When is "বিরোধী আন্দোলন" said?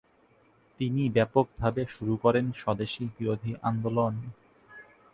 3.17-4.13